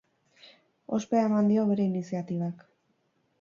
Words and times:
Ospea 0.97 1.25
eman 1.27 1.51
dio 1.51 1.67
bere 1.73 1.85
iniziatibak. 1.91 2.65